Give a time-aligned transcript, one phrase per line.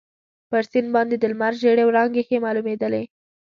[0.49, 3.03] پر سیند باندي د لمر ژېړې وړانګې ښې معلومیدلې.